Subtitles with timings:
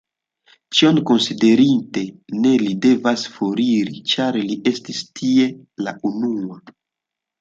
[0.77, 2.01] Ĉion konsiderinte,
[2.45, 5.47] ne li devas foriri, ĉar li estis tie
[5.89, 6.59] la unua.